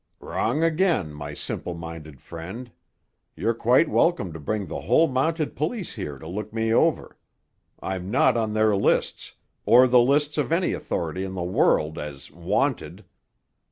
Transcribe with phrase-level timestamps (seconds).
[0.19, 2.71] "Wrong again, my simple minded friend.
[3.35, 7.19] You're quite welcome to bring the whole Mounted Police here to look me over.
[7.83, 12.31] I'm not on their lists, or the lists of any authority in the world, as
[12.31, 13.05] 'wanted.